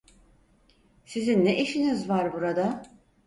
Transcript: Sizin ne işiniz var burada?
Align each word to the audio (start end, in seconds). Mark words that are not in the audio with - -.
Sizin 1.05 1.45
ne 1.45 1.57
işiniz 1.61 2.09
var 2.09 2.33
burada? 2.33 2.81